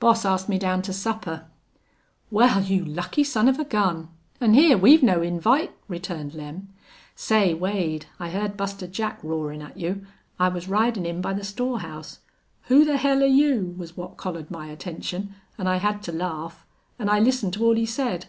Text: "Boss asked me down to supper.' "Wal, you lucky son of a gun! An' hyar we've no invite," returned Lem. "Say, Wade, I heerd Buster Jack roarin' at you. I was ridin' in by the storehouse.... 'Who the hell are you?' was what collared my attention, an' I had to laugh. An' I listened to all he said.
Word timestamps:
"Boss 0.00 0.26
asked 0.26 0.50
me 0.50 0.58
down 0.58 0.82
to 0.82 0.92
supper.' 0.92 1.46
"Wal, 2.30 2.60
you 2.60 2.84
lucky 2.84 3.24
son 3.24 3.48
of 3.48 3.58
a 3.58 3.64
gun! 3.64 4.10
An' 4.38 4.52
hyar 4.52 4.76
we've 4.76 5.02
no 5.02 5.22
invite," 5.22 5.74
returned 5.88 6.34
Lem. 6.34 6.68
"Say, 7.14 7.54
Wade, 7.54 8.04
I 8.20 8.28
heerd 8.28 8.54
Buster 8.58 8.86
Jack 8.86 9.24
roarin' 9.24 9.62
at 9.62 9.78
you. 9.78 10.04
I 10.38 10.50
was 10.50 10.68
ridin' 10.68 11.06
in 11.06 11.22
by 11.22 11.32
the 11.32 11.42
storehouse.... 11.42 12.18
'Who 12.64 12.84
the 12.84 12.98
hell 12.98 13.22
are 13.22 13.24
you?' 13.24 13.74
was 13.78 13.96
what 13.96 14.18
collared 14.18 14.50
my 14.50 14.66
attention, 14.66 15.34
an' 15.56 15.66
I 15.68 15.76
had 15.78 16.02
to 16.02 16.12
laugh. 16.12 16.66
An' 16.98 17.08
I 17.08 17.18
listened 17.20 17.54
to 17.54 17.64
all 17.64 17.74
he 17.74 17.86
said. 17.86 18.26